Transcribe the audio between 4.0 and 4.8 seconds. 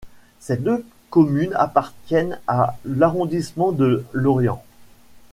Lorient.